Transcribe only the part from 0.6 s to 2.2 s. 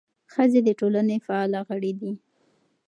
د ټولنې فعاله غړي دي.